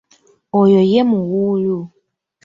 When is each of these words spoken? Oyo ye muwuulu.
Oyo 0.61 0.81
ye 0.91 1.01
muwuulu. 1.09 1.77